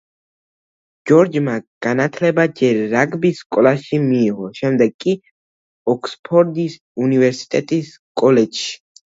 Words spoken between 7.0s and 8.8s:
უნივერსიტეტის კოლეჯში.